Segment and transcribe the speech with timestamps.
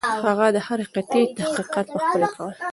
[0.27, 2.53] هغه د هرې قطعې تحقیقات پخپله کول.